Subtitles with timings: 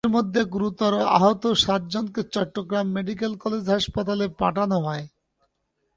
[0.03, 5.05] তাঁদের মধ্যে গুরুতর আহত সাতজনকে চট্টগ্রাম মেডিকেল কলেজ হাসপাতালে পাঠানো হয়।